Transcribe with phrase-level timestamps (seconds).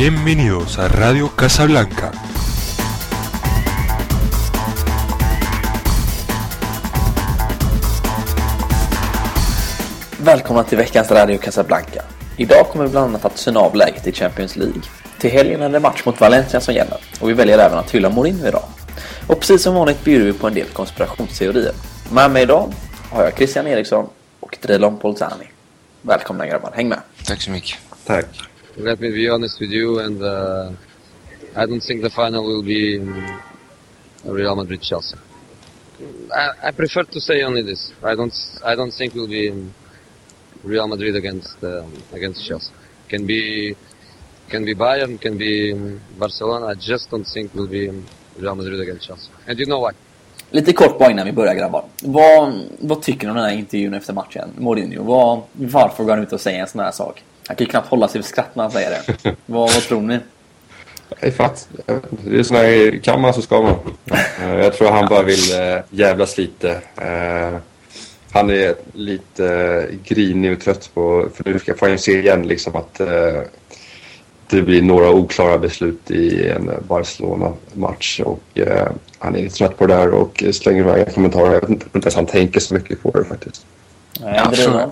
[0.00, 2.12] Bienvenidos a Radio Casablanca.
[10.18, 12.02] Välkomna till veckans Radio Casablanca.
[12.36, 14.82] Idag kommer vi bland annat att syna av läget i Champions League.
[15.18, 18.10] Till helgen är det match mot Valencia som gäller och vi väljer även att hylla
[18.10, 18.64] Mourinho idag.
[19.26, 21.72] Och precis som vanligt bjuder vi på en del konspirationsteorier.
[22.12, 22.72] Med mig idag
[23.10, 24.08] har jag Christian Eriksson
[24.40, 25.46] och Drilon Polzani.
[26.02, 27.00] Välkomna grabbar, häng med!
[27.24, 27.78] Tack så mycket.
[28.06, 28.49] Tack.
[28.82, 30.72] Let me be honest with you, and uh,
[31.54, 33.40] I don't think the final will be um,
[34.24, 35.18] Real Madrid-Chelsea.
[36.34, 37.92] I, I prefer to say only this.
[38.02, 38.32] I don't.
[38.64, 39.74] I don't think will be um,
[40.62, 41.84] Real Madrid against uh,
[42.14, 42.72] against Chelsea.
[43.08, 43.76] Can be
[44.48, 46.66] can be Bayern, can be um, Barcelona.
[46.68, 47.90] I just don't think will be
[48.38, 49.30] Real Madrid against Chelsea.
[49.46, 49.92] And you know why?
[50.50, 51.84] Lite kort bara innan vi börjar grabbar.
[52.02, 54.48] Vad, vad tycker ni om den här intervjun efter matchen?
[54.58, 57.24] Mourinho, vad, varför går han ut och säger en sån här sak?
[57.50, 59.34] Han kan ju knappt hålla sig för skratt när han säger det.
[59.46, 60.18] vad, vad tror ni?
[61.18, 61.68] Hej fatt.
[62.24, 63.74] Det är sån här, kan man så ska man.
[64.40, 66.70] Eh, Jag tror han bara vill eh, jävlas lite.
[66.96, 67.56] Eh,
[68.32, 72.42] Han är lite grinig och trött på, för nu ska- får han ju se igen
[72.48, 73.00] liksom att
[74.50, 79.86] det blir några oklara beslut i en Barcelona-match och eh, han är lite trött på
[79.86, 81.52] det där och slänger iväg kommentarer.
[81.52, 83.66] Jag vet inte, ens han tänker så mycket på det faktiskt.
[84.20, 84.90] Nej, fråga,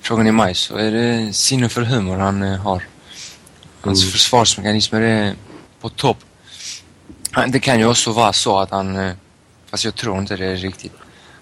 [0.00, 2.82] frågan är mig så är det sinne för humor han eh, har.
[3.80, 4.12] Hans Mm.
[4.12, 5.34] försvarsmekanismer är
[5.80, 6.18] på topp.
[7.48, 9.12] Det kan ju också vara så att han, eh,
[9.70, 10.92] fast jag tror inte det är riktigt,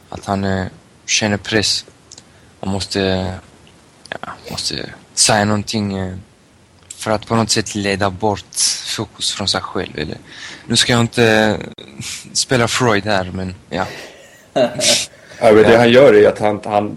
[0.09, 0.67] att han eh,
[1.07, 1.85] känner press.
[2.61, 3.35] Han måste,
[4.09, 6.19] ja, måste säga någonting
[6.97, 9.99] för att på något sätt leda bort fokus från sig själv.
[9.99, 10.19] Eller,
[10.67, 11.59] nu ska jag inte
[12.33, 13.87] spela Freud här, men ja.
[15.41, 16.97] Ja, men det han gör är att han, han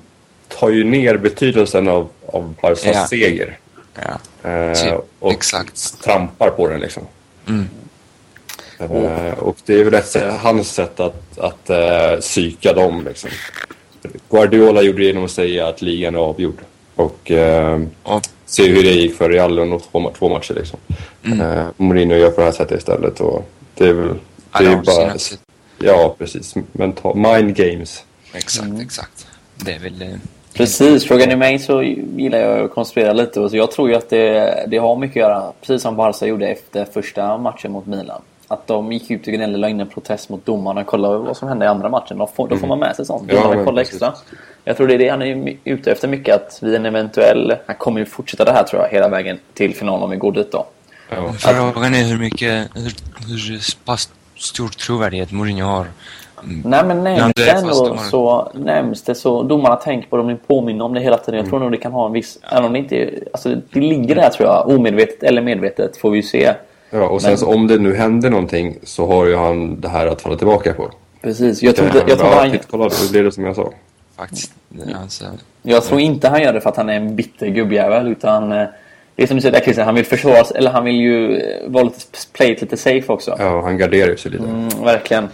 [0.60, 3.08] tar ju ner betydelsen av, av Barcas Ja.
[3.08, 3.58] seger.
[3.96, 4.50] ja.
[4.50, 6.02] Eh, Typ, och exakt.
[6.04, 7.04] trampar på den liksom.
[7.48, 7.66] Mm.
[8.80, 13.30] Eh, och det är väl ett, hans sätt att, att uh, psyka dem liksom.
[14.30, 16.58] Guardiola gjorde det genom att säga att ligan är avgjord.
[16.96, 20.80] Och uh, Och se hur det gick för Real under två, två matcher liksom.
[21.26, 21.42] Mm.
[21.42, 24.16] Eh, Mourinho gör på det här sättet istället och det är väl...
[24.60, 25.40] Det är bara, sätt.
[25.78, 26.56] ja, precis.
[26.72, 28.04] Mental, mind games.
[28.34, 28.82] Exakt, Mm.
[28.82, 29.28] exakt.
[29.56, 30.20] Det är väl...
[30.60, 33.40] Precis, frågar ni mig så gillar jag att konspirera lite.
[33.40, 36.26] Och så jag tror ju att det, det har mycket att göra, precis som Barca
[36.26, 38.22] gjorde efter första matchen mot Milan.
[38.48, 40.84] Att de gick ut och gnällde, la in en protest mot domarna.
[40.84, 42.18] Kolla vad som hände i andra matchen.
[42.18, 43.24] Då får, då får man med sig sånt.
[43.28, 44.14] Ja, Domarna kollar extra.
[44.64, 46.36] Jag tror det är det han är ute efter mycket.
[46.36, 47.56] Att vid en eventuell...
[47.66, 50.32] Han kommer ju fortsätta det här tror jag hela vägen till finalen om vi går
[50.32, 50.66] dit då.
[51.10, 51.34] Ja.
[51.34, 52.94] Frågan är hur mycket, hur,
[53.28, 55.88] hur pass stor trovärdighet Mourinho har.
[56.44, 56.62] Mm.
[56.66, 60.28] Nej men nämns Ja, det ändå så nämns det så domarna tänker på det, de
[60.28, 61.40] blir påminna om det hela tiden.
[61.40, 64.16] Jag tror nog det kan ha en viss, även om det inte alltså det ligger
[64.16, 66.54] där tror jag, omedvetet eller medvetet får vi ju se.
[66.90, 69.90] Ja, och sen Men- så om det nu händer någonting så har ju han det
[69.90, 70.90] här att falla tillbaka på.
[71.22, 73.72] Precis, jag tror inte, jag tror, ja, han, kolla, det blev det som jag sa.
[74.18, 74.52] Faktiskt.
[75.02, 75.26] Alltså,
[75.62, 78.68] jag tror inte han gör det för att han är en bitter gubbjävel utan eh,
[79.16, 81.70] det är som du säger där Christian, han vill försvara eller han vill ju eh,
[81.70, 81.98] vara lite,
[82.34, 83.36] play it lite safe också.
[83.40, 84.44] Ja, han garderar sig lite.
[84.44, 85.28] Mm, verkligen.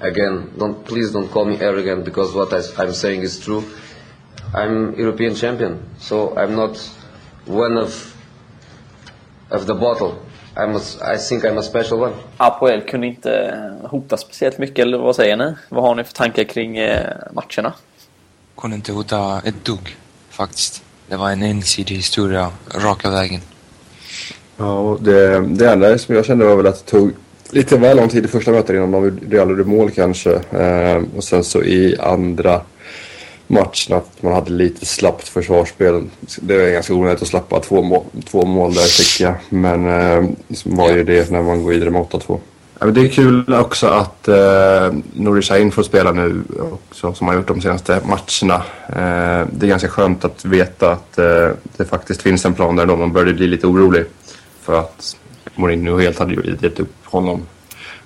[0.00, 3.62] Again, don't please don't call me arrogant because what I, I'm saying is true.
[4.54, 6.90] I'm European champion, so I'm not
[7.46, 8.14] one of
[9.50, 10.12] of the bottle.
[10.56, 10.80] I'm a,
[11.14, 12.12] I think I'm a special one.
[12.36, 15.54] Apoel kunde inte eh, hota speciellt mycket, eller vad säger ni?
[15.68, 17.72] Vad har ni för tankar kring eh, matcherna?
[18.56, 19.96] kunde inte hota ett dugg,
[20.30, 20.82] faktiskt.
[21.08, 23.40] Det var en ensidig historia raka vägen.
[24.56, 27.12] Ja, och det, det enda som jag kände var väl att det tog
[27.50, 30.32] lite väl lång tid i första mötet innan de Real gjorde mål kanske.
[30.50, 32.60] Eh, och sen så i andra
[33.46, 36.04] matchen att man hade lite slappt försvarsspel.
[36.40, 39.34] Det är ganska onödigt att släppa två mål, två mål där tycker jag.
[39.48, 40.30] Men eh,
[40.64, 42.38] var ju det när man går vidare med 8-2.
[42.78, 46.42] Ja, det är kul också att eh, Nouri Sahin får spela nu
[46.72, 48.62] också, som han gjort de senaste matcherna.
[48.88, 52.86] Eh, det är ganska skönt att veta att eh, det faktiskt finns en plan där
[52.86, 54.04] då man började bli lite orolig.
[54.62, 55.16] För att
[55.54, 57.46] Mourinho helt hade ju gett upp honom.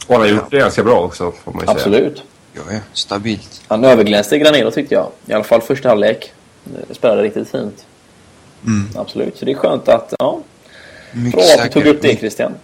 [0.07, 1.77] Och han har gjort det ganska bra också får man ju säga.
[1.77, 2.23] Absolut.
[2.53, 2.79] Ja, ja.
[2.93, 3.63] Stabilt.
[3.69, 5.09] Han överglänste Granero tyckte jag.
[5.27, 6.33] I alla fall första halvlek.
[6.91, 7.87] Spelade riktigt fint.
[8.67, 8.89] Mm.
[8.97, 9.37] Absolut.
[9.37, 10.15] Så det är skönt att...
[10.19, 10.41] Ja,
[11.13, 12.55] bra att du tog upp det Christian.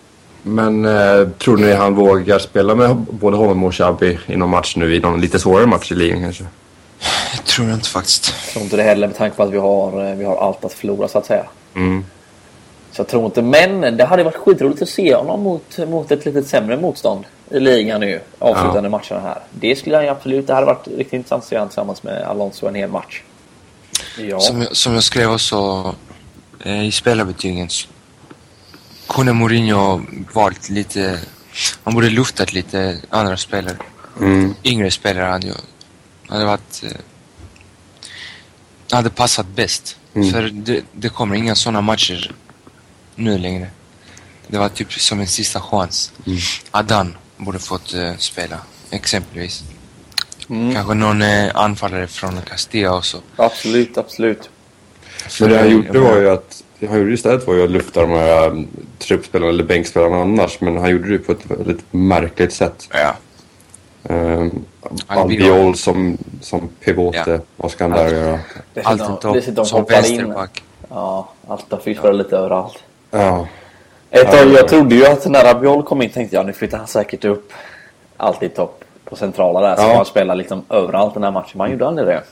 [0.42, 4.76] Men eh, tror ni han vågar spela med både honom och Xabi i någon match
[4.76, 4.94] nu?
[4.94, 6.44] I någon lite svårare match i ligan kanske?
[7.36, 8.34] Jag tror inte faktiskt.
[8.44, 10.64] Jag tror inte det heller med tanke på att vi har, eh, vi har allt
[10.64, 11.44] att förlora så att säga.
[11.74, 12.04] Mm.
[12.96, 13.42] Så jag tror inte.
[13.42, 17.60] Men det hade varit skitroligt att se honom mot, mot ett lite sämre motstånd i
[17.60, 18.20] ligan nu.
[18.38, 19.38] Avslutande matcherna här.
[19.50, 20.46] Det skulle han absolut.
[20.46, 23.22] Det hade varit riktigt intressant att se honom tillsammans med Alonso en hel match.
[24.18, 24.40] Ja.
[24.40, 25.94] Som, jag- som jag skrev också
[26.64, 27.68] eh, i spelarbetygen.
[29.08, 30.00] kunde Mourinho
[30.34, 31.20] valt lite...
[31.84, 33.76] Han borde luftat lite andra spelare.
[34.20, 34.54] Mm.
[34.64, 35.52] Yngre spelare hade ju...
[36.28, 36.82] Hade varit...
[36.84, 36.90] eh,
[38.96, 39.96] hade passat bäst.
[40.14, 40.30] Mm.
[40.32, 42.32] För det, det kommer inga sådana matcher
[43.16, 43.66] nu längre.
[44.46, 46.12] Det var typ som en sista chans.
[46.26, 46.38] Mm.
[46.70, 48.58] Adan borde fått eh, spela,
[48.90, 49.64] exempelvis.
[50.48, 50.74] Mm.
[50.74, 53.20] Kanske någon eh, anfallare från Castilla också.
[53.36, 54.50] Absolut, absolut.
[55.40, 58.00] Men det han gjorde jag var ju att han gjorde istället var ju att lufta
[58.00, 58.68] de här um,
[58.98, 60.60] truppspelarna eller bänkspelarna annars.
[60.60, 62.88] Men han gjorde det på ett väldigt märkligt sätt.
[62.92, 63.16] Ja.
[64.02, 64.64] Um,
[65.06, 67.30] Albiol som, som pivote.
[67.30, 67.38] Ja.
[67.56, 68.38] Vad ska han där göra?
[69.54, 70.62] Topp som vänsterback.
[70.88, 72.78] Ja, Alta fifflar lite överallt.
[73.20, 73.48] Ja.
[74.10, 76.52] Ett Ja, tag, det- jag trodde ju att när Rabiol kom in tänkte jag nu
[76.52, 77.52] flyttar han säkert upp
[78.16, 79.76] alltid topp på centrala där.
[79.76, 79.94] Så Ja.
[79.96, 81.50] han spelar liksom överallt den här matchen.
[81.52, 82.22] Men han gjorde aldrig det.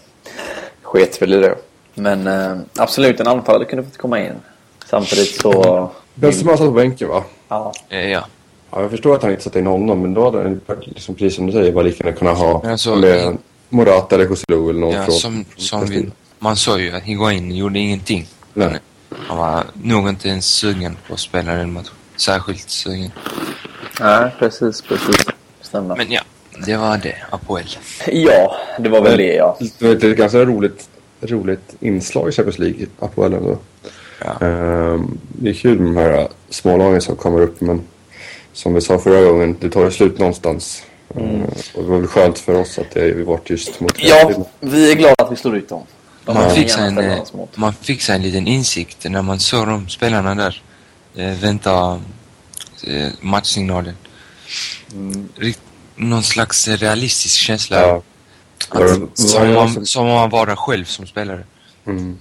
[0.82, 1.54] Sket väl i det.
[1.94, 4.32] Men eh, absolut, en anfallare kunde fått komma in.
[4.86, 5.90] Samtidigt så...
[6.14, 7.24] Benzema satt på bänken va?
[7.48, 8.24] Ja, Eh, Ja.
[8.70, 11.36] Ja, jag förstår att han inte satte in honom, men då hade han liksom, precis
[11.36, 13.38] som du säger bara lika gärna kunnat ha alltså, med
[13.68, 15.14] Morata eller Joselu eller någon ja från...
[15.14, 18.26] som, som vi, man såg ju att Higuain gjorde ingenting.
[18.54, 18.78] Nej.
[19.26, 21.94] Han, var nog inte ens sugen på att spela den matchen.
[22.16, 23.10] Särskilt sugen.
[24.00, 25.26] Nej, precis, precis.
[25.60, 25.96] Stämmer.
[25.96, 26.22] Men ja,
[26.66, 27.16] det var det.
[27.30, 27.76] Apoel.
[28.06, 29.58] Ja, det var väl det ja.
[29.78, 30.88] Det var ett ganska roligt,
[31.20, 33.58] roligt inslag i Champions League, Apoel ändå.
[34.24, 34.46] Ja.
[34.46, 37.82] Ehm, det är kul med de här smålagen som kommer upp, men
[38.52, 40.82] som vi sa förra gången, det tar ju slut någonstans.
[41.16, 41.42] Ehm,
[41.74, 44.96] och det var väl skönt för oss att det varit just mot Ja, vi är
[44.96, 45.82] glada att vi slår ut dem.
[46.24, 47.18] De Man fick, en, eh,
[47.54, 50.62] man fick sig en liten insikt när man såg de spelarna där.
[51.16, 52.00] Eh, vänta
[52.86, 53.96] eh, matchsignalen.
[55.36, 55.60] Rikt,
[55.96, 57.80] någon slags realistisk känsla.
[57.80, 58.02] Ja.
[58.68, 61.44] Att, som, man, som- som om man var där själv som spelare.
[61.86, 62.18] Mm.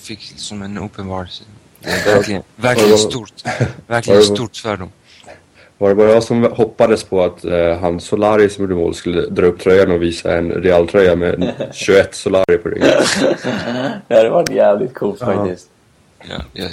[0.00, 1.44] Fick som en uppenbarelse.
[1.80, 3.32] Verkligen, verkligen stort.
[3.86, 4.92] Verkligen stort för dem.
[5.78, 9.20] Var det bara jag som hoppades på att eh, han Solari som gjorde mål skulle
[9.26, 12.88] dra upp tröjan och visa en Real-tröja med en 21 Solari på ryggen?
[14.08, 15.26] Det hade varit jävligt coolt Ja.
[15.26, 15.68] faktiskt.
[16.30, 16.66] Ja, ja,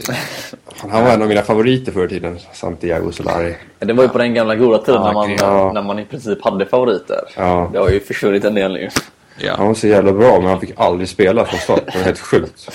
[0.90, 3.56] Han var en av mina favoriter förr i tiden, Santiago Solari.
[3.80, 5.72] Det var ju på den gamla goda tiden Ja, när, man, ja.
[5.74, 7.20] när man i princip hade favoriter.
[7.36, 7.70] Ja.
[7.74, 8.90] Det har ju försvunnit en del nu.
[9.38, 9.54] ja.
[9.58, 11.82] Han var så jävla bra, men han fick aldrig spela från start.
[11.92, 12.70] Det var helt sjukt.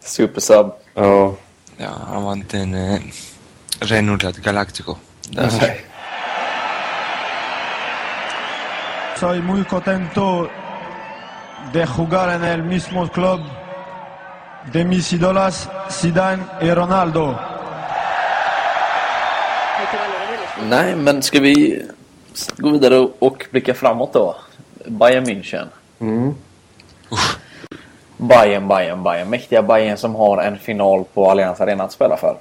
[0.00, 0.66] Supersub.
[0.94, 1.34] Ja.
[1.76, 2.98] ja, han var inte en eh,
[3.80, 4.94] renodlad Galactico.
[5.30, 5.74] Därför.
[9.20, 10.48] Soy muy contento
[11.72, 13.40] de jugar en el mismo club
[14.72, 17.34] de mis ídolos Zidane y Ronaldo.
[20.68, 21.82] Nej, men ska vi
[22.56, 24.36] gå vidare och blicka framåt då?
[24.86, 25.68] Bayern München.
[26.00, 26.34] Mm.
[28.16, 29.30] Bayern, Bayern, Bayern.
[29.30, 32.36] Mäktiga Bayern som har en final på Allianz Arena att spela för.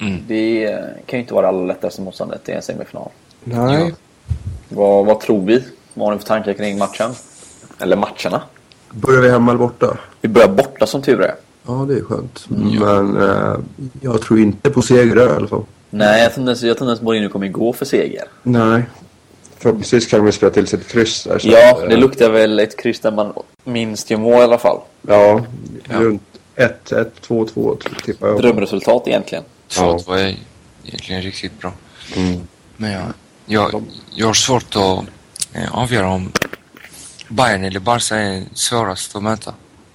[0.00, 0.24] Mm.
[0.28, 3.10] Det kan ju inte vara det allra lättaste motståndet i en semifinal.
[3.44, 3.94] Nej.
[4.68, 5.64] Vad, vad tror vi?
[5.94, 7.10] Vad har ni för tankar kring matchen?
[7.78, 8.42] Eller matcherna?
[8.90, 9.98] Börjar vi hemma eller borta?
[10.20, 11.34] Vi börjar borta som tur är.
[11.66, 12.44] Ja, det är skönt.
[12.48, 13.58] Men eh,
[14.00, 15.64] jag tror inte på seger där i alla fall.
[15.90, 18.24] Nej, jag trodde jag trodde att Mourinho kommer gå för seger.
[18.42, 18.82] Nej.
[19.58, 21.40] Förhoppningsvis kan de spela till sig ett kryss där.
[21.42, 23.32] Ja, att, eh, det luktar väl ett kryss där man
[23.64, 24.78] minst gör mål i alla fall.
[25.02, 25.44] Ja,
[25.84, 26.22] runt
[26.56, 28.40] 1-1, 2-2 tippar jag.
[28.40, 29.44] Drömresultat egentligen.
[29.72, 30.34] Tvåt var ju
[30.84, 31.72] egentligen riktigt bra.
[32.16, 32.40] Mm.
[32.76, 33.02] Men jag,
[33.46, 33.84] jag,
[34.14, 35.04] jag har svårt att
[35.56, 36.32] eh, avgöra om
[37.28, 39.54] Bayern eller Barca är svårast att möta.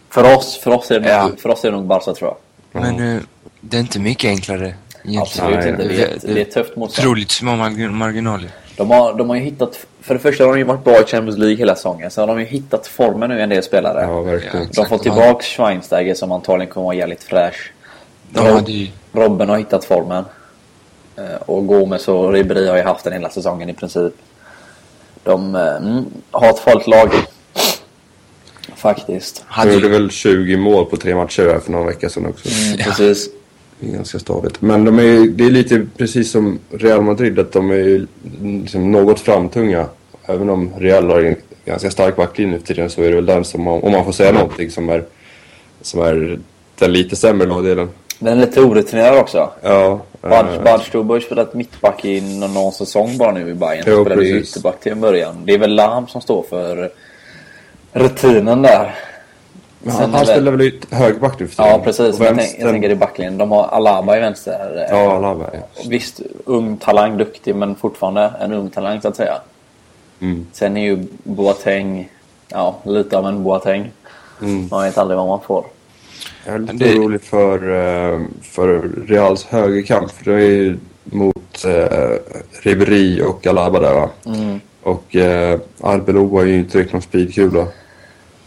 [0.10, 1.28] För oss, för oss, är, det Ja.
[1.28, 2.34] nog, för oss är det nog Barca tror
[2.72, 2.82] jag.
[2.84, 3.22] Men eh,
[3.62, 5.22] det är inte mycket enklare egentligen.
[5.22, 5.84] Absolut Nej, inte.
[5.88, 7.08] Det är, ett, det är tufft motstånd.
[7.08, 8.50] Otroligt små marg- marginaler.
[8.78, 9.86] De har, de har ju hittat...
[10.02, 12.12] För det första har de ju varit bra i Champions League hela säsongen.
[12.12, 14.02] Sen har de ju hittat formen nu en del spelare.
[14.02, 14.68] Ja, verkligen.
[14.74, 17.72] de får tillbaka Schweinsteiger som antagligen kommer att vara jävligt fräsch.
[18.30, 18.88] De hade ju...
[19.12, 20.24] Robben har hittat formen.
[21.16, 24.14] Eh, Och Gomes och Ribéry har ju haft den hela säsongen i princip.
[25.24, 27.10] De eh, mm, har ett farligt lag.
[28.76, 29.44] Faktiskt.
[29.48, 32.50] Han gjorde väl 20 mål på tre matcher här för några veckor sedan också.
[32.50, 33.30] Mm, Precis.
[33.80, 34.62] Det är ganska stadigt.
[34.62, 38.08] Men de är, det är lite precis som Real Madrid, att de är ju
[38.64, 39.86] liksom något framtunga.
[40.26, 43.26] Även om Real har en ganska stark backlinje nu för tiden så är det väl
[43.26, 45.04] den som, om man får säga någonting, som är,
[45.82, 46.40] som är
[46.80, 47.90] den lite sämre lagdelen.
[48.20, 49.50] Den är lite orutinerad också.
[49.62, 50.00] Ja.
[50.22, 53.84] Bad, eh, Stuber har spelat mittback i någon, någon säsong bara nu i Bayern.
[53.88, 55.42] Jo, Han spelade ju ytterback till en början.
[55.46, 56.92] Det är väl Lahm som står för
[57.94, 58.96] rutinen där.
[59.80, 61.72] men han, han spelar väl ut högerback nu för tiden?
[61.72, 62.20] Ja, precis.
[62.20, 63.38] Jag, tänk, jag tänker i backlinjen.
[63.38, 64.88] De har Alaba i vänster.
[64.90, 65.60] Ja, Alaba, ja.
[65.90, 69.38] Visst, ung talang, duktig, men fortfarande en ung talang så att säga.
[70.20, 70.48] Mm.
[70.54, 72.10] Sen är ju Boateng,
[72.48, 73.92] ja, lite av en Boateng.
[74.42, 74.68] Mm.
[74.72, 75.66] Man vet aldrig vad man får.
[76.46, 77.56] Jag är lite Det- orolig för,
[78.14, 80.12] eh, för Reals högerkant.
[80.12, 82.18] För det är ju mot eh,
[82.62, 84.10] Ribéry och Alaba där va?
[84.26, 84.60] Mm.
[84.84, 87.68] Och eh, Arbeloa är ju inte riktigt någon speedkula.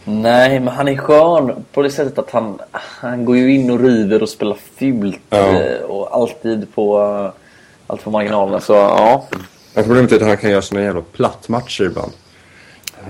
[0.03, 3.79] Nej, men han är skön på det sättet att han, han går ju in och
[3.79, 5.19] river och spelar fult.
[5.29, 5.61] Ja.
[5.61, 7.41] eh, Och alltid på, eh,
[7.87, 8.59] allt på marginalerna.
[8.59, 9.27] Så ja,
[9.73, 12.11] Men Problemet är att han kan göra såna jävla plattmatcher ibland.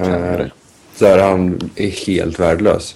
[0.02, 0.46] Eh,
[1.00, 2.96] där han är helt värdelös.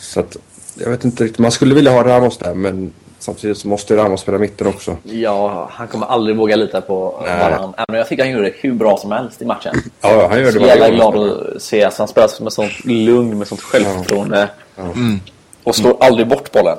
[0.00, 0.36] Så att,
[0.74, 1.38] jag vet inte riktigt.
[1.38, 4.96] Man skulle vilja ha Ramos där men samtidigt så måste Ramos spela mitten också.
[5.02, 7.38] ja, han kommer aldrig våga lita på Nej.
[7.38, 7.84] varandra.
[7.88, 9.74] Även jag tycker han gjorde det hur bra som helst i matchen.
[10.00, 11.12] Ja, ja, han gör det Så varje jävla gång.
[11.14, 14.48] glad att se att han spelar med sånt lugn, med sånt självförtroende.
[14.78, 15.20] Mm.
[15.64, 16.78] Och slår aldrig bort bollen.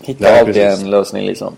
[0.00, 0.82] Hittar Nej, alltid precis.
[0.84, 1.56] en lösning liksom.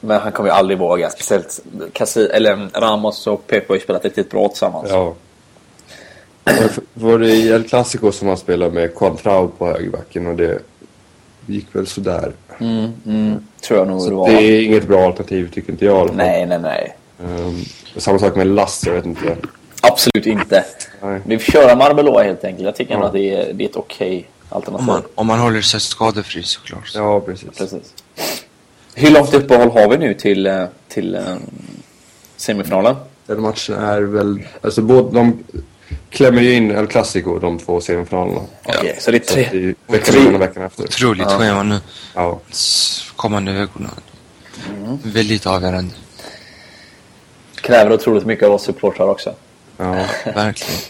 [0.00, 1.10] Men han kommer ju aldrig våga.
[1.10, 1.60] Speciellt
[1.92, 4.88] Cassi, eller Ramos och Pepe har ju spelat riktigt bra tillsammans.
[4.90, 5.14] Ja.
[6.44, 10.58] Var- Var det i El Clasico som han spelade med Quantrao på högerbacken och det
[11.48, 12.32] gick väl sådär.
[12.60, 14.28] Mm, mm, tror jag nog det Så var.
[14.28, 16.14] det är inget bra alternativ tycker inte jag.
[16.14, 16.96] Nej, nej, nej.
[17.24, 17.62] Ehm,
[17.96, 19.36] samma sak med Lass, jag vet inte.
[19.82, 20.64] Absolut inte.
[21.02, 21.20] Nej.
[21.26, 22.64] Vi får köra Marbeloa helt enkelt.
[22.64, 23.04] Jag tycker Ja.
[23.06, 24.80] att det är, det är ett okej alternativ.
[24.88, 26.92] Om man, om man håller sig skadefri såklart.
[26.94, 27.48] Ja, precis.
[27.58, 27.94] Precis.
[28.94, 31.22] Hur långt uppehåll har vi nu till, eh, till eh,
[32.36, 32.96] semifinalen?
[33.26, 34.42] Den matchen är väl...
[34.60, 35.38] Alltså båda, de
[36.10, 38.40] klämmer ju in El Clasico, de två semifinalerna.
[38.64, 39.44] Okej, så det är Så tre...
[39.46, 40.84] att det är veckan tre- innan veckan efter.
[40.84, 41.38] Otroligt Ja.
[41.38, 41.78] schema nu.
[42.14, 42.38] Ja.
[43.16, 43.90] Kommande veckorna.
[44.68, 44.98] Mm.
[45.04, 45.94] Väldigt avgörande.
[47.60, 49.34] Kräver otroligt mycket av oss supportrar också.
[49.76, 49.92] ja.
[50.24, 50.80] Verkligen.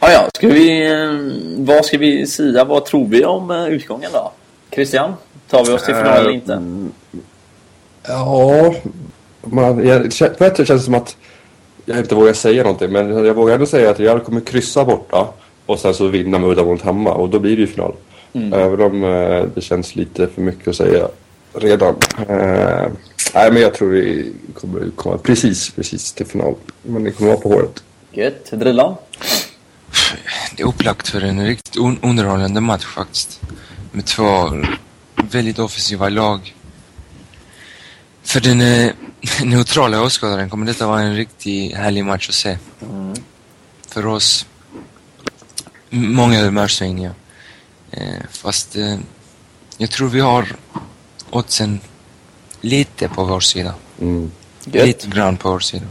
[0.00, 0.28] Ja, ja.
[0.34, 0.90] Ska vi...
[0.92, 2.64] eh, Vad ska vi säga?
[2.64, 4.32] Vad tror vi om eh, utgången då?
[4.74, 5.14] Christian?
[5.48, 6.62] Tar vi oss till final eller inte?
[8.08, 8.74] Ja,
[9.40, 11.16] man, jag, på ett sätt känns det som att
[11.84, 12.92] jag inte vågar säga någonting.
[12.92, 15.28] Men jag vågar ändå säga att Real kommer kryssa borta
[15.66, 17.94] och sen så vinna med uddamålet hemma och då blir det ju final.
[18.32, 21.08] Även om eh, det känns lite för mycket att säga
[21.52, 21.94] redan.
[22.28, 22.88] Eh,
[23.34, 26.54] nej, men jag tror vi kommer komma precis, precis till final.
[26.82, 27.82] Men det kommer vara på håret.
[28.12, 28.50] Gött.
[28.50, 28.94] Drillan?
[30.56, 33.40] Det är upplagt för en riktigt un underhållande match faktiskt.
[33.92, 34.50] Med två
[35.30, 36.54] väldigt offensiva lag.
[38.22, 38.92] För den eh,
[39.44, 42.58] neutrala åskådaren kommer detta vara en riktigt härlig match att se.
[43.88, 44.46] För oss,
[45.90, 47.14] många humörsvängningar.
[47.90, 48.96] Eh, fast eh,
[49.78, 50.56] jag tror vi har
[51.30, 51.80] oddsen
[52.60, 53.74] lite på vår sida.
[54.00, 54.30] Mm.
[54.64, 55.86] Lite grann på vår sida.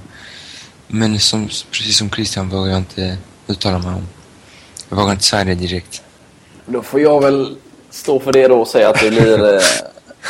[0.87, 3.17] Men som, precis som Christian vågar jag inte
[3.47, 4.07] uttala mig om.
[4.89, 6.03] Jag vågar inte säga det direkt.
[6.65, 7.57] Då får jag väl
[7.89, 9.61] stå för det då och säga att det blir eh,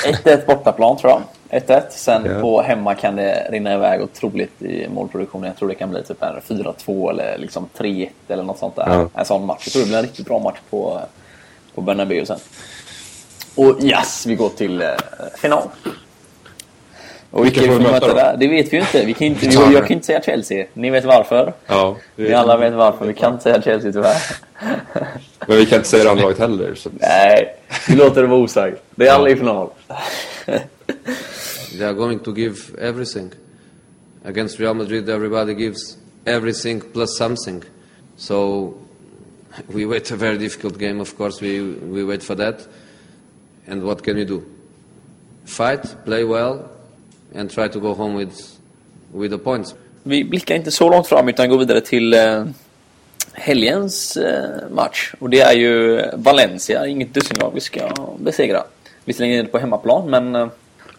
[0.23, 1.23] 1-1 bortaplan tror jag.
[1.49, 1.81] 1-1.
[1.89, 2.41] Sen Ja.
[2.41, 5.47] på hemma kan det rinna iväg otroligt i målproduktionen.
[5.47, 8.85] Jag tror det kan bli typ en 4-2 eller liksom 3-1 eller något sånt där.
[8.87, 9.09] Ja.
[9.19, 9.61] En sån match.
[9.65, 10.99] Jag tror det blir en riktigt bra match på,
[11.75, 12.39] på Bernabéu sen.
[13.55, 14.87] Och yes, vi går till eh,
[15.37, 15.63] final.
[17.31, 18.13] Och vilka Vilka vi får vi möta då?
[18.13, 18.35] där?
[18.39, 19.05] Det vet vi ju inte.
[19.05, 20.65] Vi kan inte Vi jag, jag kan inte säga Chelsea.
[20.73, 21.53] Ni vet varför.
[21.67, 23.05] Ja, Vi alla vet varför.
[23.05, 24.17] Vi kan inte säga Chelsea tyvärr.
[25.47, 26.75] Men vi kan inte säga det andra laget heller.
[26.75, 26.89] Så.
[26.93, 27.55] Nej,
[27.87, 28.77] vi låter det vara osagt.
[28.95, 29.69] Det är alla i final.
[31.79, 33.31] They are going to give everything.
[34.25, 35.95] Against Real Madrid, everybody gives
[36.25, 37.63] everything plus something.
[38.17, 38.77] So
[39.73, 42.67] we wait a very difficult game, of course, we, we wait for that.
[43.65, 44.43] And what can we do?
[45.45, 46.69] Fight, play well,
[47.33, 48.59] and try to go home with,
[49.13, 49.73] with the points.
[50.03, 52.45] Vi blickar inte så långt fram utan går vidare till eh,
[53.33, 55.13] helgens eh, match.
[55.19, 58.63] Och det är ju Valencia, inget dussinlag vi ska besegra.
[59.05, 60.47] Visserligen är det på hemmaplan, men eh,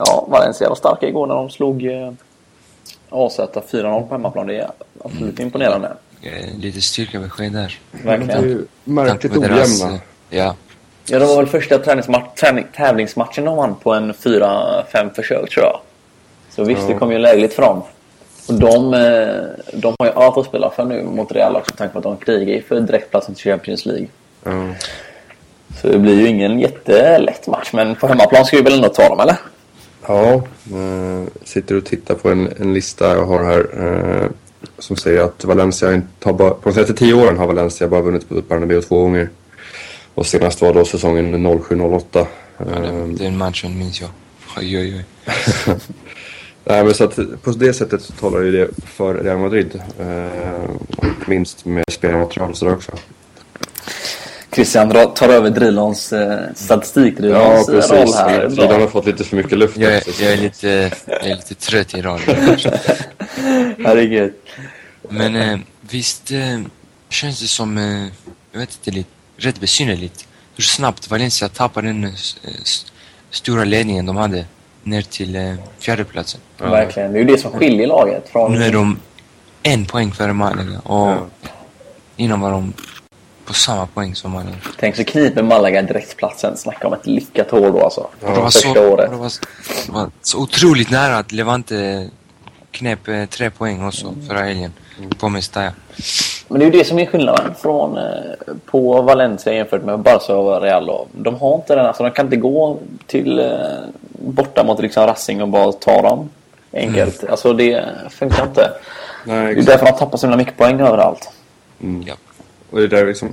[0.07, 2.13] ja, Valencia var starka igår när de slog eh,
[3.11, 4.47] AZ 4-0 på hemmaplan.
[4.47, 4.71] Det är
[5.05, 5.93] absolut imponerande.
[6.23, 7.79] Eh, Lite styrkebesked där.
[8.05, 8.69] Verkligen.
[8.85, 9.95] märkligt ojämna.
[9.95, 10.55] eh, Ja,
[11.07, 15.65] Ja, det var väl första träningsmatch, träning, tävlingsmatchen de vann på en 4-5 försök tror
[15.67, 15.81] jag.
[16.51, 17.77] Så visst, det kom ju lägligt fram.
[18.49, 18.91] Och de,
[19.73, 22.03] de har ju allt att spela för nu mot Real också, med tanke på att
[22.05, 24.07] de krigar ju för direktplatsen till Champions League.
[24.45, 24.51] Ja.
[25.81, 29.09] Så det blir ju ingen jättelätt match, men på hemmaplan ska vi väl ändå ta
[29.09, 29.37] dem, eller?
[30.11, 30.35] Ja,
[30.79, 34.31] eh, sitter och tittar på en, en lista jag har här eh,
[34.79, 38.29] som säger att Valencia har bara, på de senaste tio åren har Valencia bara vunnit
[38.29, 39.31] på Bernabéu två gånger.
[40.15, 42.03] Och senast var då säsongen 07-08.
[42.13, 42.27] ja
[42.59, 44.11] Eh, den, den matchen minns jag.
[44.59, 45.05] Oj, oj, oj.
[46.65, 49.83] Nej, men så att på det sättet så talar ju det för Real Madrid.
[49.99, 50.71] Eh,
[51.27, 52.93] minst med spelarmaterial och sådär också.
[54.55, 58.17] Christian tar över Drilons eh, Ja, statistikdrilons eh, roll precis.
[58.17, 58.49] här.
[58.51, 58.79] Sidan Bra.
[58.81, 59.77] har fått lite för mycket luft.
[59.77, 62.35] Jag, också, jag, är lite, jag är lite trött i radion.
[63.85, 64.33] Herregud.
[65.09, 66.61] Men eh, visst eh,
[67.09, 68.07] känns det som, eh,
[68.53, 70.27] jag vet inte, lite, rätt besynnerligt
[70.57, 72.87] hur snabbt Valencia tappade den eh, s-
[73.31, 74.45] stora ledningen de hade
[74.83, 76.41] ner till eh, fjärdeplatsen.
[76.59, 77.13] Verkligen.
[77.13, 78.53] Det är ju det som skiljer laget från...
[78.53, 78.99] Nu är de
[79.63, 81.27] en poäng före Malaga och Ja.
[82.17, 82.73] innan var de
[83.51, 84.57] på samma poäng som Malaga.
[84.79, 86.57] Tänk så kniper Malaga direktplatsen.
[86.57, 88.09] Snacka om ett lyckat år då alltså.
[88.21, 89.11] Det, var så, året.
[89.11, 89.31] det, var,
[89.87, 92.09] det var så otroligt nära att Levante
[92.71, 94.73] knep eh, tre poäng också förra helgen
[95.19, 95.73] på Mestalla.
[96.49, 98.05] Men det är ju det som är skillnaden från, eh,
[98.67, 100.87] på Valencia jämfört med Barca och Real.
[100.87, 101.07] Då.
[101.13, 103.47] De har inte den, alltså de kan inte gå till eh,
[104.13, 106.31] borta mot liksom Racing och bara ta dem
[106.73, 107.25] enkelt.
[107.31, 108.71] Alltså det funkar inte.
[109.25, 111.31] Nej, Det är därför de tappar så himla mycket poäng överallt.
[112.07, 112.15] Ja.
[112.71, 113.29] Och det är där liksom,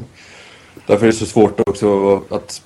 [0.88, 2.62] därför är det så svårt också att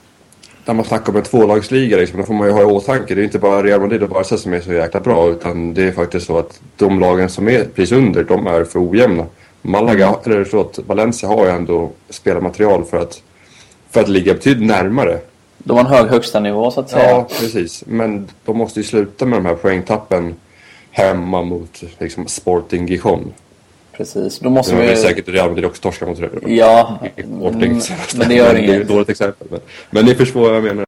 [0.65, 3.15] när man snackar om en tvålagsliga liksom, då får man ju ha i åtanke.
[3.15, 5.83] Det är inte bara Real Madrid och Barca som är så jäkla bra utan det
[5.83, 9.25] är faktiskt så att de lagen som är precis under de är för ojämna.
[9.61, 13.21] Malaga, eller förlåt, Valencia har ju ändå spelarmaterial för att,
[13.89, 15.19] för att ligga betydligt närmare.
[15.57, 17.09] De har en hög högsta nivå så att säga.
[17.09, 17.83] Ja, precis.
[17.87, 20.35] Men de måste ju sluta med de här poängtappen
[20.91, 23.33] hemma mot liksom, Sporting Gijon.
[23.97, 24.39] Precis.
[24.39, 24.95] Då måste har vi...
[24.95, 26.31] säkert Real Madrid också torskat mot Real.
[26.47, 27.79] Ja, mm,
[28.15, 28.81] men det gör är inget.
[28.81, 29.47] ett dåligt exempel.
[29.51, 30.85] Men, men ni förstår vad jag menar.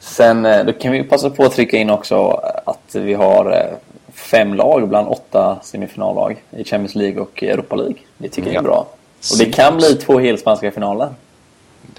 [0.00, 2.28] Sen eh, då kan vi passa på att trycka in också
[2.66, 3.76] att vi har eh,
[4.14, 7.96] fem lag bland åtta semifinallag i Champions League och Europa League.
[8.18, 8.86] Det tycker jag är bra.
[9.32, 11.08] Och det kan bli två helspanska finaler.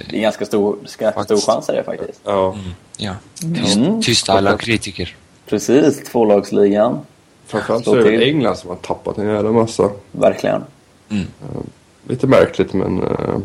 [0.10, 1.46] Det är ganska stor, ganska stor Faktiskt.
[1.46, 2.20] chans är det faktiskt.
[2.24, 2.56] Ja,
[2.98, 3.12] Ja.
[3.56, 4.02] Tyst, Mm.
[4.02, 5.16] tysta alla kritiker.
[5.50, 7.00] Precis, tvålagsligan.
[7.48, 8.24] Framförallt så är det till.
[8.24, 9.90] England som har tappat en jävla massa.
[10.12, 10.64] Verkligen.
[12.08, 13.38] Lite märkligt men eh,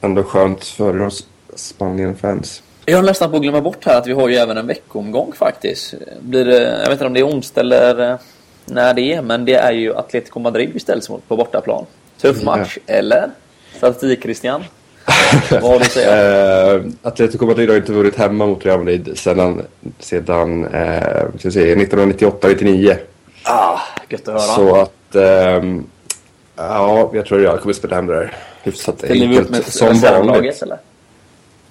[0.00, 2.62] ändå skönt för oss Spanien-fans.
[2.86, 5.32] Jag har nästan på att glömma bort här att vi har ju även en veckomgång
[5.32, 5.94] faktiskt.
[6.20, 8.16] Blir det, jag vet inte om det är onsdag eller eh,
[8.64, 11.86] när det är, men det är ju Atletico Madrid vi ställs mot på bortaplan.
[12.20, 13.30] Tuff match, eller?
[13.76, 14.64] Statistik Christian?
[15.50, 16.74] Vad har du att säga?
[16.74, 19.62] Eh, Atletico Madrid har inte vunnit hemma mot Real Madrid sedan,
[19.98, 22.96] sedan eh, se, 1998-99.
[23.44, 23.78] Ah,
[24.08, 24.40] gött att höra.
[24.40, 25.86] Så att ehm,
[26.56, 29.74] ja, jag tror Real kommer spela hem det där hyfsat Ställer vi upp med enkelt
[29.74, 30.62] som reservlaget vanligt.
[30.62, 30.78] eller?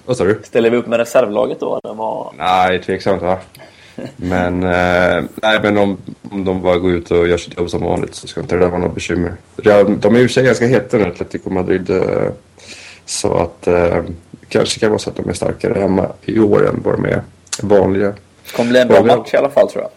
[0.06, 0.40] Vad sa du?
[0.44, 2.34] Ställer vi upp med reservlaget då eller vad?
[2.38, 3.38] Nej, tveksamt va?
[4.16, 5.96] Men, eh, nej, men om,
[6.30, 8.60] om de bara går ut och gör sitt jobb som vanligt så ska inte det
[8.60, 9.32] där vara något bekymmer.
[9.56, 11.90] De är i och för sig ganska heta nu, Atletico Madrid.
[11.90, 12.30] Eh,
[13.06, 13.96] så att eh,
[14.48, 17.22] kanske kan vara så att de är starkare hemma i år än vad de är
[17.62, 18.06] vanliga.
[18.44, 19.90] Det kommer bli en bra match i alla fall tror jag.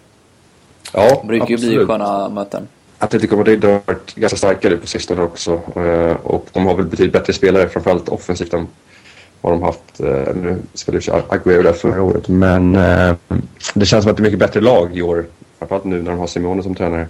[0.94, 1.88] Ja, Det brukar ju bli absolut.
[1.88, 2.68] sköna möten.
[3.00, 5.54] Atletico Madrid har varit ganska starka nu på sistone också.
[5.76, 8.68] eh, Och de har väl betydligt bättre spelare, framförallt offensivt än
[9.42, 10.00] vad de haft.
[10.00, 12.28] eh, Nu spelade ju Agüero där förra året.
[12.28, 13.16] Men eh,
[13.74, 15.26] det känns som att det är mycket bättre lag i år.
[15.60, 17.08] Framförallt nu när de har Simone som tränare.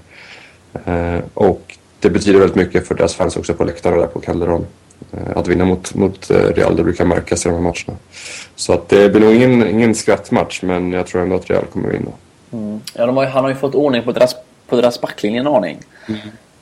[1.33, 4.65] Och det betyder väldigt mycket för deras fans också på läktarna där på Calderon.
[5.35, 7.97] Att vinna mot, mot Real, det brukar märkas i de här matcherna.
[8.55, 11.89] Så att det blir nog ingen, ingen skrattmatch, men jag tror ändå att Real kommer
[11.89, 12.11] vinna.
[12.93, 14.35] Ja, de har, han har ju fått ordning på deras,
[14.67, 15.79] på deras backlinje en aning.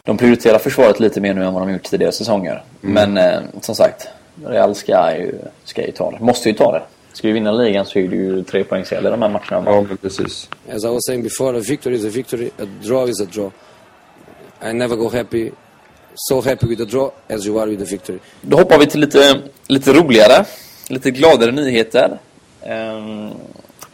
[0.06, 2.64] De prioriterar försvaret lite mer nu än vad de gjort tidigare säsonger.
[2.82, 4.08] Men eh, som sagt,
[4.46, 6.20] Real ska ju, ska ju ta det.
[6.20, 6.84] Måste ju ta det.
[7.14, 9.64] Ska vi vinna ligan så är det ju tre poäng i de här matcherna.
[9.66, 10.50] Ja, men precis.
[10.72, 13.52] As I was saying before, a victory is a victory, a draw is a draw.
[14.70, 15.52] I never go happy,
[16.16, 18.20] so happy with a draw as you are with a victory.
[18.42, 20.46] Då hoppar vi till lite, lite roligare,
[20.90, 22.20] lite gladare nyheter.
[22.62, 23.34] Um,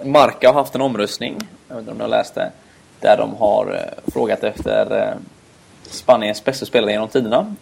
[0.03, 1.37] Marca har haft en omröstning,
[1.69, 2.51] jag vet inte om ni har läst det,
[2.99, 5.13] där de har eh, frågat efter eh,
[5.89, 7.55] Spaniens bästa spelare genom tiderna.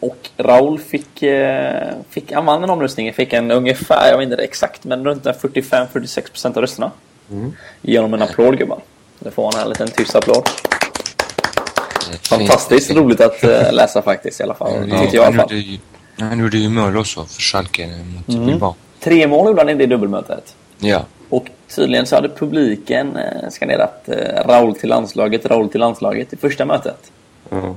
[0.00, 4.42] Och Raul fick, eh, fick han vann den omröstningen, fick en ungefär, jag vet inte
[4.44, 6.90] exakt, men runt en 45-46% av rösterna.
[7.82, 8.80] Genom en applåd gubbar.
[9.18, 10.48] Det får han en liten tyst applåd.
[12.08, 12.26] Är fint.
[12.26, 13.42] Fantastiskt roligt att
[13.74, 14.88] läsa faktiskt i alla fall.
[14.88, 15.56] Ja, Tyckte jag i alla han, fall.
[15.56, 15.78] gjorde ju,
[16.18, 18.46] han gjorde ju mål också för Schalke mot Mm.
[18.46, 18.74] Bilbao.
[19.00, 20.54] Tre mål gjorde han i det dubbelmötet.
[20.78, 21.02] Ja.
[21.32, 26.36] Och tydligen så hade publiken eh, skanderat eh, Raul till landslaget, Raul till landslaget i
[26.36, 27.12] första mötet.
[27.50, 27.76] Ja.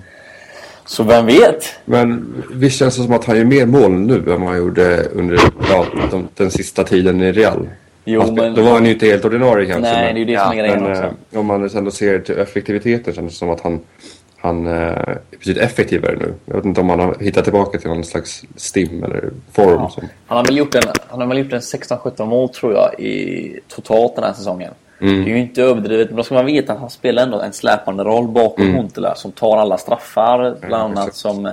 [0.86, 1.66] Så vem vet?
[1.86, 5.04] Men visst känns det som att han gör mer mål nu än vad han gjorde
[5.04, 5.40] under
[5.70, 7.68] ja, de, den sista tiden i Real?
[8.06, 9.82] Jo, Fast men- Då var han ju inte helt ordinarie kanske.
[9.92, 11.04] Nej, men, det är ju det som är grejen också.
[11.32, 13.80] eh, om man ändå ser till effektiviteten känns det som att han,
[14.46, 16.34] han eh, är betydligt effektivare nu.
[16.46, 19.82] Jag vet inte om han har hittat tillbaka till någon slags stim eller form.
[19.82, 19.90] Ja.
[19.90, 23.00] Som, Han har väl gjort en, han har väl gjort en 16-17 mål tror jag
[23.00, 24.74] i totalt den här säsongen.
[25.02, 25.24] Mm.
[25.24, 27.54] Det är ju inte överdrivet, men då ska man veta att han spelar ändå en
[27.54, 31.18] släpande roll bakom Huntela som tar alla straffar bland annat exakt.
[31.18, 31.52] som,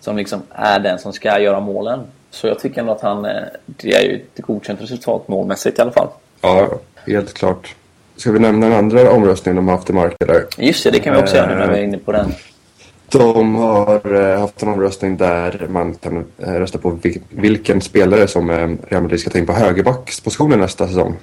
[0.00, 2.00] som liksom är den som ska göra målen.
[2.30, 5.82] Så jag tycker ändå att han, eh, det är ju ett godkänt resultat målmässigt i
[5.82, 6.08] alla fall.
[6.40, 6.68] ja,
[7.06, 7.74] helt klart.
[8.16, 10.44] Ska vi nämna den andra omröstningen de har haft i Marca där?
[10.58, 12.32] Just det, det kan vi också göra nu när vi är inne på den.
[13.08, 18.26] De har eh, haft en omröstning där man kan eh, rösta på vil- vilken spelare
[18.26, 18.56] som eh,
[18.88, 21.14] Real Madrid ska ta in på högerbackspositionen nästa säsong.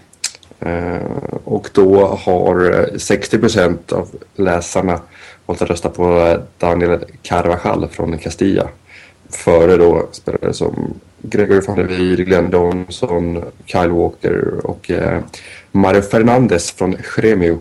[1.44, 5.00] Och då har eh, 60 procent av läsarna
[5.46, 8.68] valt att rösta på Daniel Carvajal från Castilla.
[9.30, 14.92] Före då spelare som Gregory van der Wiel, Glenn Johnson, Kyle Walker och
[15.72, 17.60] Mario Fernandes från Gremio.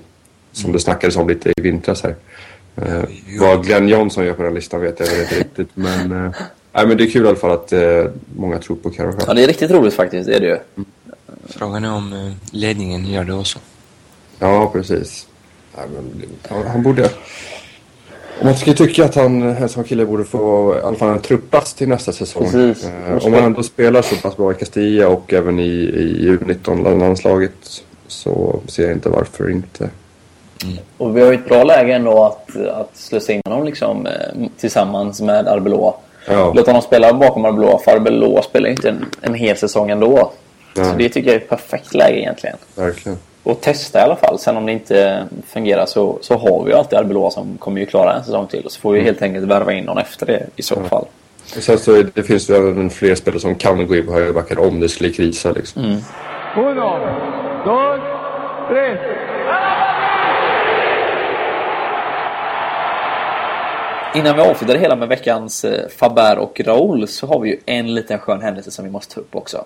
[0.53, 2.15] Som det snackades om lite i vintras här.
[2.77, 3.03] Eh,
[3.41, 5.69] vad Glenn Johnson gör på den listan vet jag inte riktigt.
[5.75, 6.33] Men, eh,
[6.73, 8.05] nej, men det är kul i alla fall att eh,
[8.37, 9.37] många tror på Ja, Carvajal.
[9.37, 10.27] det är riktigt roligt faktiskt.
[10.27, 10.59] Det är det ju.
[11.49, 13.59] Frågan är om eh, ledningen gör det också.
[14.39, 15.27] Ja, precis.
[15.77, 17.11] Nej, men, han, han borde...
[18.41, 21.21] Om man ska tycka att han, en sån kille borde få i alla fall en
[21.23, 22.51] truppplats till nästa säsong.
[22.51, 22.85] Precis.
[22.85, 27.83] Eh, om han ändå spelar så pass bra i Castilla och även i, i U19-landslaget
[28.11, 29.91] så ser jag inte varför inte.
[30.99, 34.47] Och vi har ju ett bra läge ändå att, att slussa in honom liksom, eh,
[34.57, 35.95] tillsammans med Arbeloa.
[36.29, 39.91] Ja, Låt honom spela bakom Arbeloa, för Arbeloa spelar ju inte en, en hel säsong
[39.91, 40.31] ändå.
[40.75, 40.95] Så Nej.
[40.99, 42.57] det tycker jag är ett perfekt läge egentligen.
[42.75, 43.19] verkligen.
[43.43, 44.39] Och testa i alla fall.
[44.39, 47.87] Sen om det inte fungerar så, så har vi ju alltid Arbeloa som kommer ju
[47.87, 48.65] klara en säsong till.
[48.65, 51.05] Och så får vi helt enkelt värva in någon efter det i så fall.
[51.57, 54.13] Och sen så är det, finns ju även fler spelare som kan gå in på
[54.13, 55.53] högerbacken om det skulle krisa.
[55.53, 55.83] Liksom.
[56.57, 56.99] Uno,
[57.65, 58.01] dos,
[58.69, 58.99] tres.
[64.15, 67.57] Innan vi avslutar det hela med veckans eh, Faber och Raoul så har vi ju
[67.67, 69.65] en liten skön händelse som vi måste ta upp också.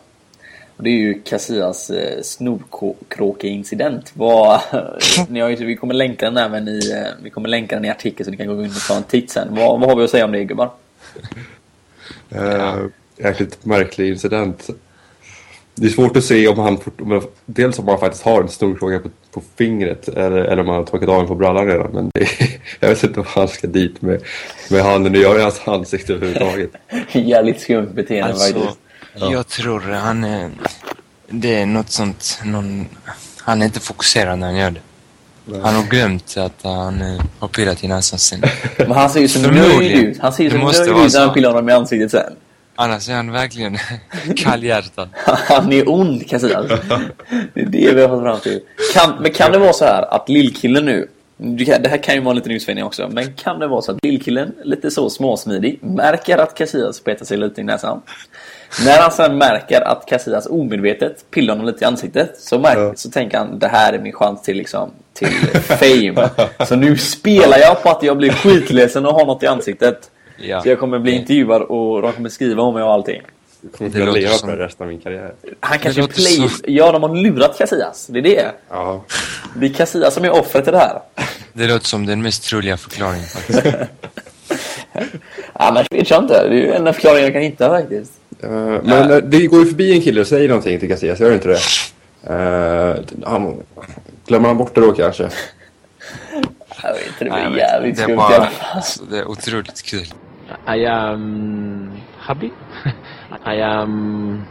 [0.77, 4.13] Och det är ju Casillas eh, snorkråke-incident.
[4.15, 4.61] Vad,
[5.29, 7.91] ni har ju, vi kommer länka den även i, eh, vi kommer länka den i
[7.91, 9.49] artikeln så ni kan gå in och ta en titt sen.
[9.51, 10.71] Vad, vad har vi att säga om det gubbar?
[12.31, 12.85] Eh,
[13.17, 14.71] jäkligt märklig incident.
[15.75, 18.99] Det är svårt att se om han, om, dels om han faktiskt har en snorkråka
[18.99, 21.91] på, på fingret eller, eller om han har tagit av den på brallan redan.
[21.93, 22.29] Men det,
[22.81, 24.23] jag vet inte om han ska dit med,
[24.71, 26.71] med handen och göra hans ansikte överhuvudtaget.
[27.13, 28.79] Jävligt skumt beteende Alltså, faktiskt.
[29.31, 30.51] jag tror han är...
[31.29, 32.41] Det är något sånt...
[32.45, 32.87] Någon,
[33.39, 34.81] han är inte fokuserad när han gör det.
[35.63, 38.43] Han har glömt att han eh, har pillat i näsan sen.
[38.79, 40.19] Men han ser ju så nöjd ut.
[40.21, 42.33] Han ser ju så nöjd ut när han pillar honom i ansiktet sen.
[42.77, 43.79] Annars är han verkligen
[44.37, 45.09] kallhjärtad.
[45.27, 46.67] Han är ond Casillas.
[47.55, 48.61] Det är det vi har fått fram till.
[48.95, 52.31] Kan, men kan det vara så här att lillkillen nu det här kan ju vara
[52.31, 56.39] en liten utsvängning också, men kan det vara så att lillkillen, lite så småsmidig, märker
[56.39, 58.03] att Casillas petar sig lite i näsan?
[58.85, 62.93] När han sen märker att Casillas omedvetet pillar honom lite i ansiktet så, märker, Ja.
[62.97, 65.29] så tänker han det här är min chans till, liksom, till
[65.61, 66.29] fame.
[66.69, 70.11] så nu spelar jag på att jag blir skitledsen och har något i ansiktet.
[70.37, 70.61] Ja.
[70.63, 73.23] Så jag kommer bli intervjuad och de kommer skriva om mig och allting.
[73.61, 75.33] Jag kommer Det kunna låter leva som- för resten av min karriär.
[75.61, 76.49] Han kanske låter play...
[76.49, 78.07] så- Ja, de har lurat Casillas.
[78.07, 78.51] Det är det.
[78.71, 79.05] Ja.
[79.57, 81.01] Det är Casillas som är offret i det här.
[81.53, 83.63] Det låter som den mest troliga förklaringen faktiskt.
[85.53, 86.49] Annars vet jag inte.
[86.49, 88.13] Det är ju enda förklaringen jag kan hitta faktiskt.
[88.43, 88.51] Eh,
[88.83, 91.35] men eh, det går ju förbi en kille och säger någonting till Casillas, gör det
[91.35, 91.61] inte det?
[92.35, 93.63] Eh, han,
[94.27, 95.23] glömmer han bort det då kanske?
[96.83, 98.13] Jag vet inte, det blir jävligt inte.
[98.13, 100.07] det, skumt är det är otroligt kul.
[100.67, 102.51] I am happy.
[103.45, 104.47] I am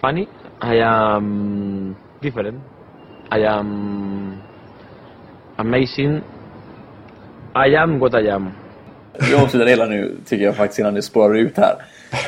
[0.00, 0.26] funny.
[0.60, 2.62] I am different.
[3.30, 4.40] I am
[5.58, 6.22] amazing.
[7.54, 8.50] I am what I am.
[9.28, 11.74] Vi avslutar hela nu, tycker jag faktiskt, innan det spårar ut här.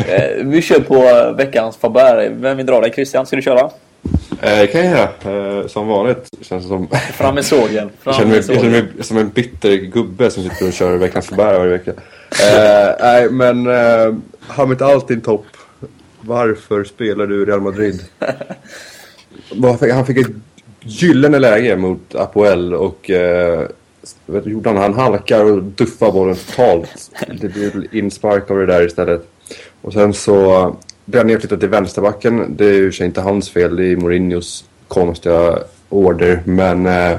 [0.08, 2.30] Eh, vi kör på veckans Faber.
[2.30, 2.92] Vem vill dra dig?
[2.92, 3.60] Christian, ska du köra?
[4.40, 4.90] Eh, det kan jag
[5.24, 5.60] göra.
[5.60, 6.88] Eh, som vanligt känns som...
[6.88, 7.74] Fram med sågen.
[7.74, 10.96] Jag Fram känner, mig, jag känner mig som en bitter gubbe som sitter och kör
[10.96, 11.92] veckans förbär varje vecka.
[12.40, 15.46] Eh, nej, men uh, Hamid Altin topp.
[16.20, 18.04] Varför spelar du Real Madrid?
[19.92, 20.32] Han fick ett
[20.80, 23.68] gyllene läge mot Apoel och uh,
[24.26, 24.94] vet gjorde han?
[24.94, 27.10] Halkar och duffar bollen totalt.
[27.40, 29.28] Det blir inspark av det där istället.
[29.80, 32.56] Och sen så blir han nedflyttad till vänsterbacken.
[32.56, 33.76] Det är ju inte hans fel.
[33.76, 36.42] Det är Mourinhos konstiga order.
[36.44, 37.18] Men eh,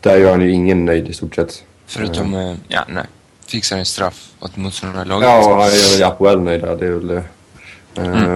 [0.00, 1.64] där gör han ju ingen nöjd i stort sett.
[1.86, 3.04] Förutom, eh, ja nej.
[3.48, 5.28] Fixar en straff åt motståndarlaget.
[5.98, 6.76] Ja, Apoel nöjd där.
[6.76, 7.10] Det är väl...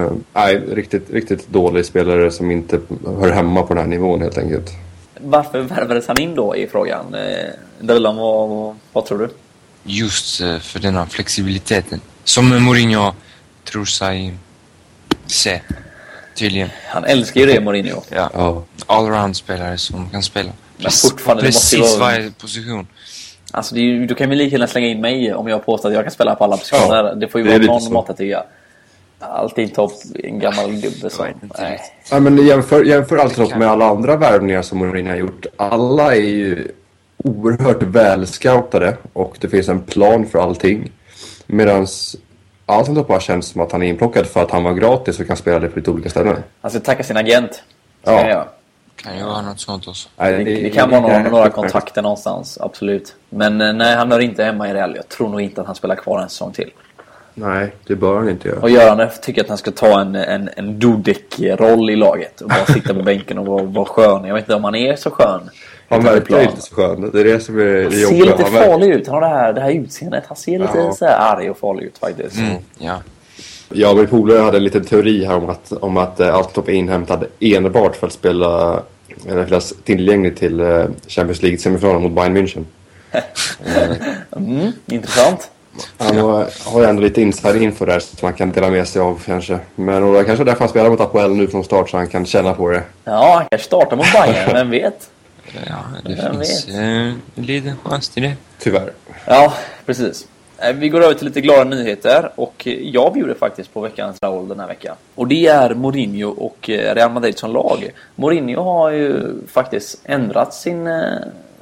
[0.04, 2.80] eh, Nej, riktigt, riktigt dålig spelare som inte
[3.20, 4.70] hör hemma på den här nivån helt enkelt.
[5.20, 7.14] Varför värvades han in då i frågan?
[7.14, 9.28] Eh, Dylan, vad, vad tror du?
[9.84, 12.00] Just eh, för denna flexibiliteten.
[12.24, 13.12] Som Mourinho
[13.64, 14.34] tror sig
[15.26, 15.60] se.
[16.36, 16.68] Tydligen.
[16.88, 18.02] Han älskar ju det, Mourinho.
[18.08, 18.30] Ja.
[18.34, 18.62] Ja.
[18.86, 20.50] Allround-spelare som kan spela.
[20.76, 22.86] Men fortfarande, det måste ju Precis vara- varje position.
[23.50, 26.04] Alltså, ju, du kan väl lika gärna slänga in mig om jag påstår att jag
[26.04, 27.04] kan spela på alla positioner.
[27.04, 28.44] Ja, det får ju vara någon måtta tycker jag.
[29.18, 29.92] Alltid topp,
[30.24, 31.26] en gammal gubbe som...
[31.58, 31.80] Nej.
[32.10, 35.46] Ja, men jämför, jämför Altinop med alla andra värvningar som Mourinho har gjort.
[35.56, 36.68] Alla är ju
[37.16, 40.92] oerhört välscoutade och det finns en plan för allting.
[41.46, 41.86] Medan
[42.66, 45.36] Alton bara känns som att han är inplockad för att han var gratis och kan
[45.36, 46.36] spela det på lite olika ställen.
[46.60, 47.62] Han ska tacka sin agent.
[48.02, 48.46] Ska Ja.
[48.96, 50.08] Kan ju vara något sånt också.
[50.16, 53.14] Nej, Det, det kan vara några, några kontakter någonstans, absolut.
[53.30, 54.96] Men eh, nej, han hör inte hemma i Real.
[54.96, 56.70] Jag tror nog inte att han spelar kvar en säsong till.
[57.34, 58.60] Nej, det bör han inte göra.
[58.60, 62.40] Och gör han det tycker att han ska ta en, en, en Dudek-roll i laget.
[62.40, 64.24] Och bara sitta på bänken och vara, vara skön.
[64.24, 65.50] Jag vet inte om han är så skön.
[65.88, 66.40] Han verkar plan.
[66.42, 67.10] inte så skön.
[67.12, 68.24] Det är det som är det Han ser jobbiga.
[68.36, 69.06] lite farlig ut.
[69.06, 70.24] Han har det här, det här utseendet.
[70.28, 70.92] Han ser lite Ja.
[70.92, 72.36] så här arg och farlig ut faktiskt.
[72.38, 72.96] Mm, ja.
[73.74, 76.64] Jag och min polare hade en liten teori här om att, om att eh, Alton
[76.66, 78.82] är inhämtad enbart för att spela
[79.28, 82.64] eller finnas tillgänglig till eh, Champions League-semifinalen mot Bayern München.
[84.36, 85.50] Mm, intressant.
[85.98, 89.02] Han har, har ju ändå lite inside info där som man kan dela med sig
[89.02, 89.58] av kanske.
[89.74, 92.06] Men och det är kanske därför han spelar mot Apoel nu från start så han
[92.08, 92.82] kan känna på det.
[93.04, 94.54] Ja, han kanske startar mot Bayern.
[94.54, 95.10] Vem vet?
[95.66, 96.74] Ja, det Vem finns vet?
[96.74, 98.32] eh, en liten chans till det.
[98.58, 98.92] Tyvärr.
[99.26, 99.52] Ja,
[99.86, 100.26] precis.
[100.62, 104.18] Eh, vi går över till lite glada nyheter och eh, jag bjuder faktiskt på veckans
[104.22, 104.96] Raul den här veckan.
[105.14, 107.90] Och det är Mourinho och eh, Real Madrid som lag.
[108.14, 110.88] Mourinho har ju faktiskt ändrat sin,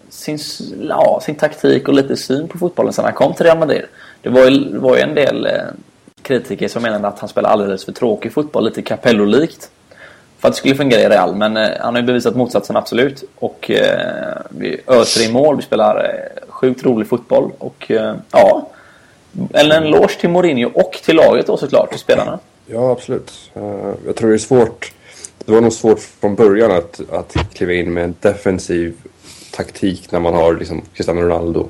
[0.08, 0.38] sin,
[0.88, 3.82] ja, sin taktik och lite syn på fotbollen sedan han kom till Real Madrid.
[4.22, 5.48] Det var ju, var ju en del
[6.22, 9.70] kritiker som menade att han spelar alldeles för tråkig fotboll, lite Capello-likt.
[10.38, 13.24] För att det skulle fungera i Real, men han har ju bevisat motsatsen absolut.
[13.38, 18.66] Och eh, vi öser i mål, vi spelar eh, sjukt rolig fotboll och eh, ja.
[19.54, 22.38] Eller en eloge till Mourinho och till laget då såklart, till spelarna.
[22.66, 23.50] Ja, absolut.
[23.54, 24.92] Eh, jag tror det är svårt.
[25.44, 28.94] Det var nog svårt från början att, att kliva in med en defensiv
[29.50, 31.68] taktik när man har liksom Cristiano Ronaldo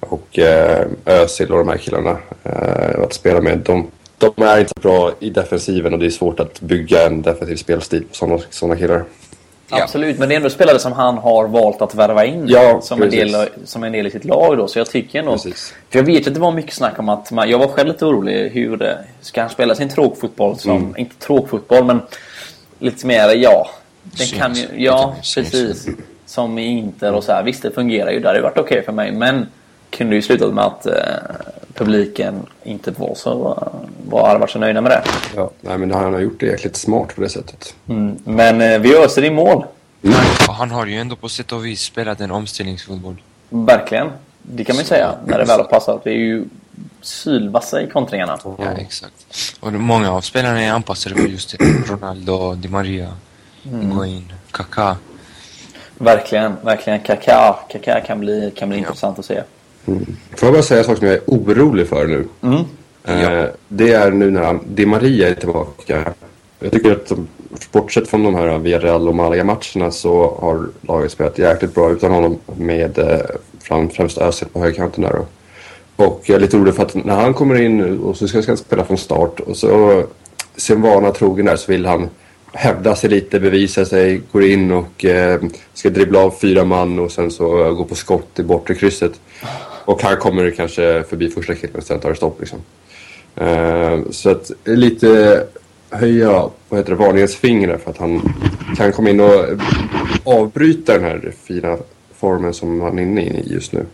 [0.00, 3.58] och eh, Özil och de här killarna eh, att spela med.
[3.58, 7.22] De, de är inte så bra i defensiven och det är svårt att bygga en
[7.22, 9.04] defensiv spelstil på sådana, sådana killar.
[9.70, 9.82] Ja.
[9.82, 13.02] Absolut, men det är ändå spelare som han har valt att värva in Ja, som,
[13.02, 14.68] en del, som en del i sitt lag då.
[14.68, 15.32] Så jag tycker ändå...
[15.32, 15.74] Precis.
[15.90, 18.04] För jag vet att det var mycket snack om att man, jag var själv lite
[18.06, 18.50] orolig.
[18.50, 20.94] Hur ska han spela sin tråkfotboll som, Mm.
[20.96, 22.00] inte tråkfotboll men
[22.78, 23.70] lite mer, ja.
[24.02, 24.40] Den Syns.
[24.40, 25.50] kan ju, ja, syns.
[25.50, 25.88] precis.
[26.26, 27.42] Som i Inter och så här.
[27.42, 28.20] Visst, det fungerar ju.
[28.20, 29.12] Det hade varit okej för mig.
[29.12, 29.46] Men
[29.90, 30.92] kunde ju slutat med att eh,
[31.74, 33.68] publiken inte var så,
[34.10, 35.02] var, hade varit så nöjda med det.
[35.36, 37.74] Ja, nej, men han har gjort det jäkligt smart på det sättet.
[37.88, 38.18] Mm.
[38.24, 39.64] Men eh, vi öser i mål.
[40.48, 43.22] Och han har ju ändå på sätt och vis spelat en omställningsfotboll.
[43.48, 44.10] Verkligen.
[44.42, 46.00] Det kan man ju säga när det väl har passat.
[46.04, 46.44] Vi är ju
[47.00, 48.38] sylvassa i kontringarna.
[48.44, 49.14] Ja, exakt.
[49.60, 51.64] Och många av spelarna är anpassade för just det.
[51.88, 53.08] Ronaldo, Di Maria,
[53.62, 54.96] Higuain, Kaká.
[55.98, 57.00] Verkligen, verkligen.
[57.00, 59.42] Kaká, Kaká kan bli, kan bli intressant att se.
[59.84, 59.96] Får
[60.40, 62.28] jag bara säga en sak som jag är orolig för nu?
[62.42, 62.64] Mm.
[63.04, 63.12] Ja.
[63.12, 66.12] Eh, det är nu när Di Maria är tillbaka.
[66.58, 67.12] Jag tycker att
[67.72, 72.38] bortsett från de här Villarreal och Malaga-matcherna så har laget spelat jäkligt bra utan honom
[72.56, 73.20] med eh,
[73.60, 75.24] fram, främst Özil på högerkanten där.
[75.96, 78.42] Och jag är lite orolig för att när han kommer in nu och så ska
[78.46, 80.04] han spela från start och så
[80.56, 82.08] sin vana trogen där så vill han
[82.52, 85.40] hävda sig lite, bevisa sig, går in och eh,
[85.74, 89.12] ska dribbla av fyra man och sen så eh, gå på skott i bortre krysset.
[89.84, 92.58] Och han kommer kanske förbi första killen och sen tar det stopp liksom.
[93.36, 95.42] Eh, så att lite
[95.90, 98.34] höja vad heter det, varningens finger för att han
[98.76, 99.44] kan komma in och
[100.24, 101.78] avbryta den här fina
[102.14, 103.86] formen som han är inne i just nu.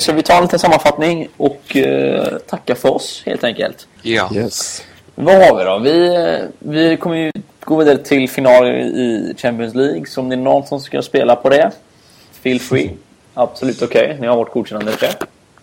[0.00, 3.86] Så vi tar en liten sammanfattning och eh, tackar för oss helt enkelt.
[4.02, 4.30] Ja.
[4.34, 4.84] Yes.
[5.14, 5.78] Vad har vi då?
[5.78, 7.32] Vi, eh, vi kommer ju
[7.70, 10.06] gå vidare till final i Champions League.
[10.06, 11.70] Så om det är någon som ska spela på det,
[12.42, 12.90] feel free.
[13.34, 14.16] Absolut okej.
[14.20, 15.14] Ni har vårt godkännande för det.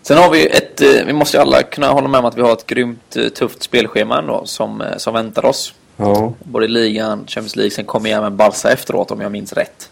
[0.02, 2.42] Sen har vi ett, eh, vi måste ju alla kunna hålla med om att vi
[2.42, 5.74] har ett grymt eh, tufft spelschema ändå som, eh, som väntar oss.
[5.96, 6.32] Ja.
[6.44, 9.88] Både ligan, Champions League, sen kommer jag även Barca efteråt om jag minns rätt.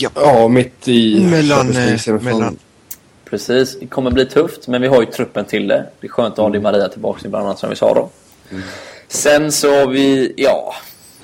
[0.00, 0.10] Ja.
[0.14, 1.20] ja, mitt i...
[1.30, 1.66] Mellan,
[2.22, 2.58] mellan-
[3.30, 5.86] Precis, det kommer bli tufft men vi har ju truppen till det.
[6.00, 8.08] Det är skönt att ha Di Maria tillbaka bland annat som vi sa då.
[9.08, 10.74] Sen så har vi, ja,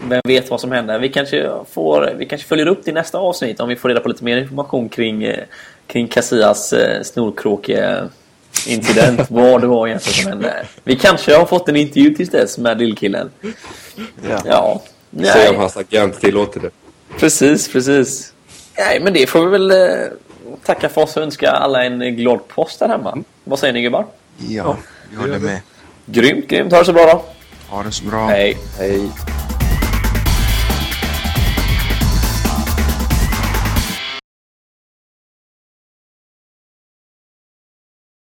[0.09, 0.99] vem vet vad som händer.
[0.99, 4.01] Vi kanske, får, vi kanske följer upp det i nästa avsnitt om vi får reda
[4.01, 5.45] på lite mer information kring, eh,
[5.87, 8.09] kring Casillas eh, snorkråkiga
[8.67, 9.21] incident.
[9.31, 10.67] vad det var egentligen som hände.
[10.85, 13.31] Vi kanske har fått en intervju tills dess med lillkillen.
[14.29, 14.43] Ja.
[14.45, 14.83] Ja.
[15.33, 16.71] Se om hans agent tillåter det.
[17.19, 18.33] precis, precis.
[18.79, 20.07] Nej, men det får vi väl eh,
[20.65, 23.19] tacka för oss och önska alla en glad post där hemma.
[23.45, 24.07] Vad säger ni gubbar?
[24.39, 24.77] Ja,
[25.13, 25.61] jag håller med.
[26.07, 26.73] Grymt, grymt.
[26.73, 27.25] Ha det så bra då.
[27.69, 28.27] Ha det så bra.
[28.27, 28.59] Hej.
[28.79, 29.11] Hej.